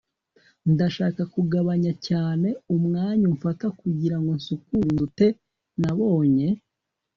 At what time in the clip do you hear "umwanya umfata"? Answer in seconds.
2.75-3.65